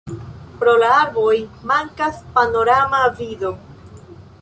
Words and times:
Pro 0.61 0.71
la 0.83 0.87
arboj 1.01 1.35
mankas 1.73 2.19
panorama 2.39 3.07
vido. 3.23 3.57